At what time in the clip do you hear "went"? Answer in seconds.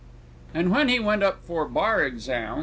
0.99-1.21